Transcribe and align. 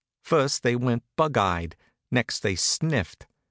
First 0.23 0.63
they 0.63 0.75
went 0.75 1.03
bug 1.15 1.37
eyed. 1.37 1.75
Next 2.09 2.39
they 2.39 2.55
sniffed. 2.55 3.27